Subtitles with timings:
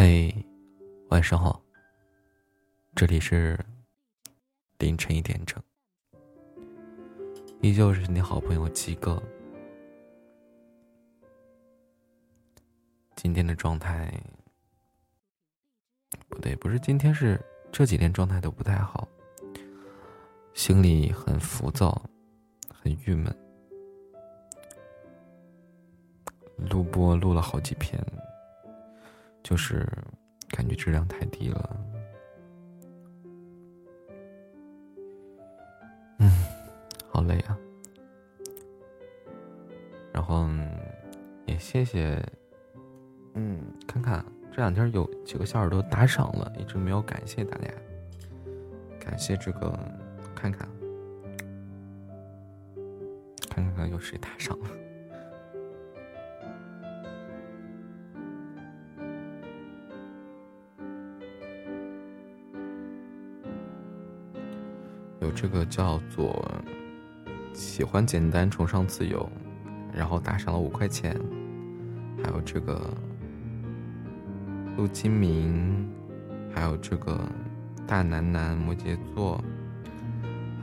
[0.00, 0.32] 嘿，
[1.08, 1.60] 晚上好。
[2.94, 3.58] 这里是
[4.78, 5.60] 凌晨一点整，
[7.60, 9.20] 依旧是你好朋友鸡哥。
[13.16, 14.08] 今天的状态
[16.28, 19.08] 不对，不是今天，是这几天状态都不太好，
[20.54, 22.00] 心里很浮躁，
[22.72, 23.36] 很郁闷。
[26.70, 28.00] 录播录了好几篇，
[29.42, 29.86] 就是
[30.50, 31.80] 感觉质量太低了。
[36.18, 36.30] 嗯，
[37.08, 37.56] 好累啊。
[40.12, 40.48] 然后
[41.46, 42.20] 也谢谢，
[43.34, 47.72] 嗯，看看这两天有几个小耳朵打赏了，一直没有感谢大家。
[48.98, 49.70] 感谢这个，
[50.34, 50.68] 看看，
[53.48, 54.68] 看看有谁打赏了。
[65.20, 66.48] 有这个叫做
[67.52, 69.28] 喜欢简单崇尚自由，
[69.92, 71.20] 然后打赏了五块钱，
[72.22, 72.80] 还有这个
[74.76, 75.90] 陆金明，
[76.54, 77.20] 还有这个
[77.86, 79.42] 大楠楠摩羯座，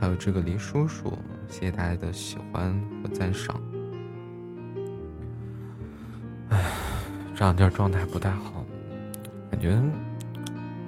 [0.00, 1.12] 还有这个黎叔叔，
[1.48, 3.60] 谢谢大家的喜欢和赞赏。
[6.48, 6.64] 唉，
[7.34, 8.64] 这两天状态不太好，
[9.50, 9.78] 感觉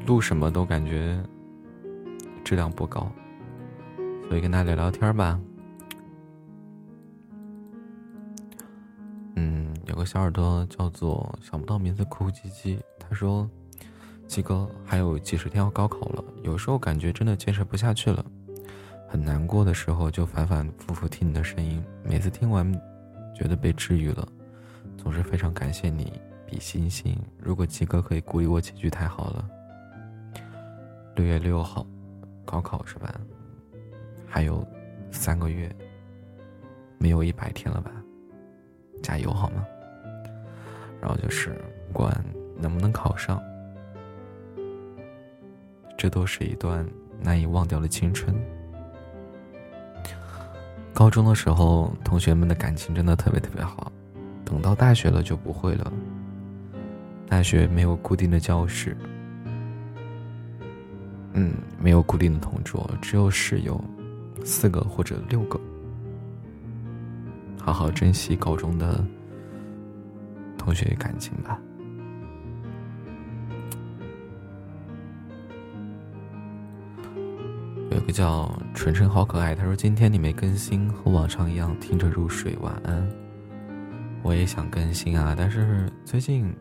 [0.06, 1.22] 录什么都感觉
[2.42, 3.12] 质量不高。
[4.28, 5.40] 所以跟他聊聊天吧。
[9.36, 13.48] 嗯，有个小耳朵叫做想不到名字哭哭唧唧，他说
[14.28, 18.22] ：“鸡哥，还有几十天要高考了，有时候感觉真的坚持不下去了，
[19.08, 22.70] 很难过的时候就反反复复听你的声音，每次听完
[23.34, 24.28] 觉得被治愈了，
[24.98, 26.12] 总是非常感谢你，
[26.44, 27.16] 比心心。
[27.38, 29.48] 如果鸡哥可以鼓励我几句太好了。”
[31.16, 31.86] 六月六号，
[32.44, 33.18] 高考是吧？
[34.28, 34.66] 还有
[35.10, 35.74] 三个月，
[36.98, 37.90] 没有一百天了吧？
[39.02, 39.64] 加油好吗？
[41.00, 41.56] 然后就是
[41.92, 42.12] 不管
[42.60, 43.40] 能不能考上，
[45.96, 46.86] 这都是一段
[47.20, 48.34] 难以忘掉的青春。
[50.92, 53.92] 高中的时候，同学们的感情真的特别特别好，
[54.44, 55.92] 等到大学了就不会了。
[57.28, 58.96] 大学没有固定的教室，
[61.34, 63.80] 嗯，没有固定的同桌，只有室友。
[64.44, 65.60] 四个或者六个，
[67.60, 69.04] 好好珍惜高中的
[70.56, 71.60] 同学感情吧。
[77.90, 83.06] 有个叫纯纯好可爱，他说今天你没更新，和往常一样听着入睡，晚安。
[84.22, 86.54] 我也想更新啊，但是最近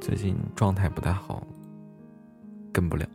[0.00, 1.46] 最近状态不太好，
[2.72, 3.06] 更不了。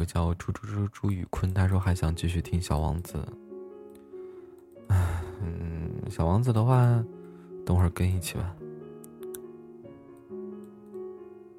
[0.00, 3.18] 个叫朱朱朱朱宇坤，他说还想继续听《小王子》。
[5.42, 7.04] 嗯，《小王子》的话，
[7.66, 8.56] 等会儿跟一起吧。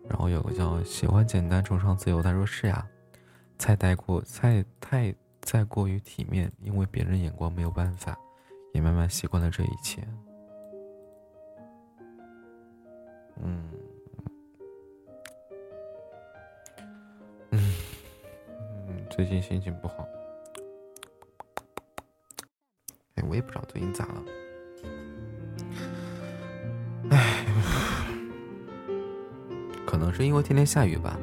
[0.09, 2.83] 然后有个叫喜欢简单崇尚自由，他说是呀，
[3.59, 8.17] 菜太过菜太再过于体面，因为别人眼光没有办法，
[8.73, 10.01] 也慢慢习惯了这一切。
[13.43, 13.69] 嗯。
[19.11, 20.07] 最近心情不好，
[23.15, 24.23] 哎，我也不知道最近咋了，
[27.09, 27.45] 哎，
[29.85, 31.19] 可能是因为天天下雨吧，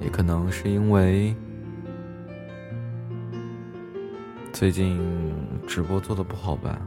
[0.00, 1.36] 也可能是因为
[4.50, 4.98] 最近
[5.66, 6.80] 直播做的不好吧。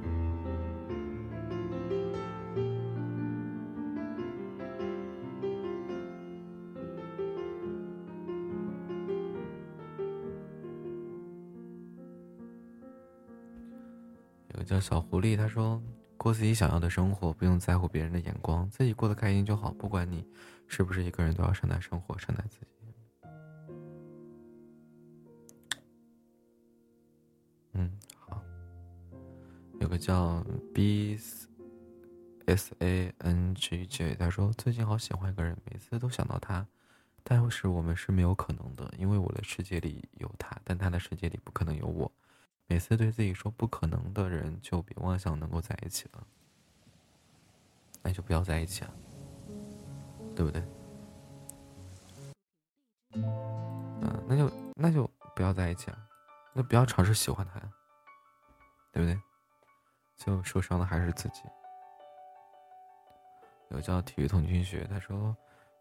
[14.63, 15.81] 叫小狐狸，他说
[16.17, 19.71] ：“过自己想要的生活，不用在乎别人的眼光，自己过得开心就好。
[19.71, 20.25] 不管你
[20.67, 22.65] 是不是一个人，都要善待生活，善待自己。”
[27.73, 28.41] 嗯，好。
[29.79, 31.17] 有个叫 B
[32.45, 36.67] S A N G J，他说：“最近好喜欢一个人，每次都想到他，
[37.23, 42.11] 但是我们是没有可能的，因为我的世界里有他，但他的世界里不可能有我。”
[42.71, 46.23] 每次对自己说不可能的人，就别妄想能够在一起了，
[48.03, 48.91] 那就不要在一起啊，
[50.35, 50.63] 对不对？
[53.15, 55.97] 嗯，那就那就不要在一起啊，
[56.53, 57.71] 那不要尝试喜欢他呀，
[58.93, 59.19] 对不对？
[60.15, 61.41] 最后受伤的还是自己。
[63.69, 65.35] 有叫体育统计学，他说：“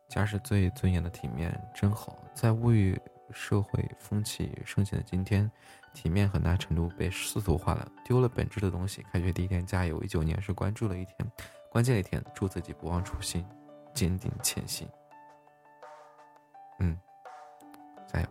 [0.09, 2.99] 家是最尊严的体面，真好。”在物欲
[3.33, 5.51] 社会风气盛行的今天，
[5.93, 9.05] 体面很大程度被世俗化了，丢了本质的东西。
[9.13, 10.03] 开学第一天，加油！
[10.03, 11.17] 一九年是关注了一天，
[11.71, 12.25] 关键一天。
[12.35, 13.45] 祝自己不忘初心，
[13.95, 14.89] 坚定前行。
[16.79, 16.99] 嗯，
[18.07, 18.27] 加油！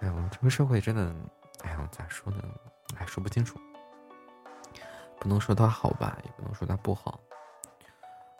[0.00, 1.14] 哎，我们这个社会真的，
[1.62, 2.42] 哎呀，咋说呢？
[2.96, 3.58] 哎，说不清楚，
[5.18, 7.18] 不能说它好吧，也不能说它不好。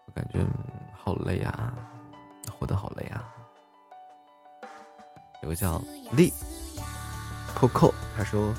[0.06, 0.44] 我感觉
[0.93, 1.75] 好累啊，
[2.52, 3.35] 活得好累啊。
[5.44, 5.81] 有个叫
[6.12, 6.32] 丽
[7.55, 8.55] Coco，他说：“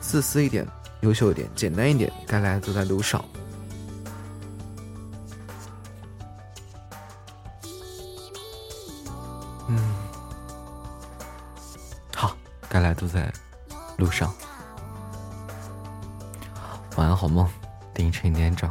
[0.00, 0.64] 自私一点，
[1.00, 3.24] 优秀一点，简单一点，该来走在路上。”
[9.66, 9.76] 嗯，
[12.14, 12.36] 好，
[12.68, 13.32] 该来都在
[13.98, 14.32] 路上。
[16.96, 17.48] 晚安，好梦，
[17.94, 18.70] 凌晨一点整。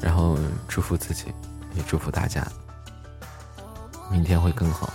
[0.00, 1.32] 然后祝福自己，
[1.74, 2.44] 也祝福大家，
[4.10, 4.92] 明天会更好。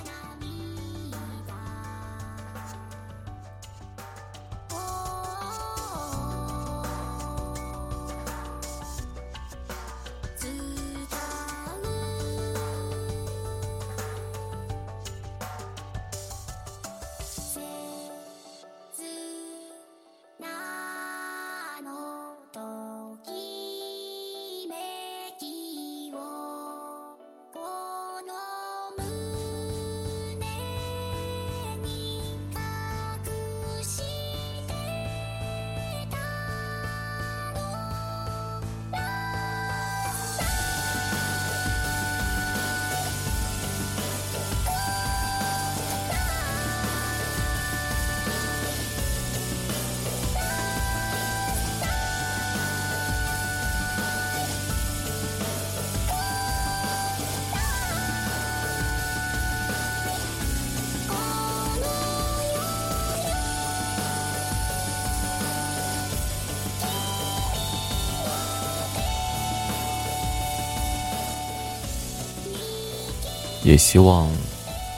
[73.64, 74.28] 也希望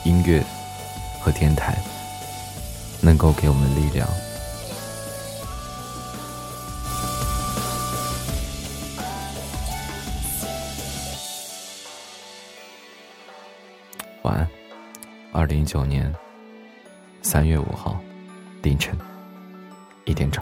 [0.06, 0.44] 音乐
[1.19, 1.77] 和电台
[3.01, 4.07] 能够给我们力量。
[14.21, 14.48] 晚安，
[15.33, 16.13] 二零一九年
[17.21, 18.00] 三月五号
[18.62, 18.98] 凌晨
[20.06, 20.42] 一点整。